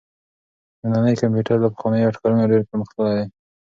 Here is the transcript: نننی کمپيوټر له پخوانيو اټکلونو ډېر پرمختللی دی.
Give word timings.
نننی 0.89 1.13
کمپيوټر 1.21 1.57
له 1.61 1.67
پخوانيو 1.73 2.09
اټکلونو 2.09 2.49
ډېر 2.51 2.61
پرمختللی 2.69 3.13
دی. 3.17 3.25